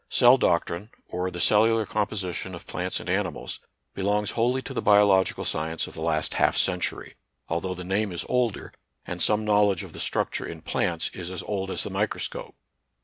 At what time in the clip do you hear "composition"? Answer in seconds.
1.85-2.55